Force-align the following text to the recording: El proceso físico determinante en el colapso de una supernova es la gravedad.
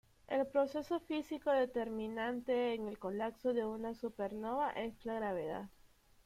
El 0.27 0.47
proceso 0.47 0.99
físico 0.99 1.51
determinante 1.51 2.73
en 2.73 2.87
el 2.87 2.97
colapso 2.97 3.53
de 3.53 3.65
una 3.67 3.93
supernova 3.93 4.71
es 4.71 4.95
la 5.05 5.13
gravedad. 5.13 5.69